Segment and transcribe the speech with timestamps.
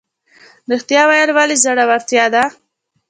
[0.71, 2.43] ریښتیا ویل ولې زړورتیا ده؟